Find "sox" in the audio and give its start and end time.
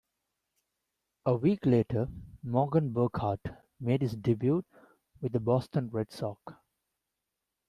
6.11-6.53